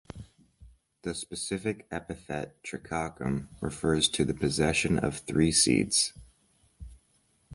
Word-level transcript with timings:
The 1.03 1.13
specific 1.13 1.85
epithet 1.91 2.63
"tricoccum" 2.63 3.49
refers 3.61 4.09
to 4.09 4.25
the 4.25 4.33
possession 4.33 4.97
of 4.97 5.19
three 5.19 5.51
seeds. 5.51 6.13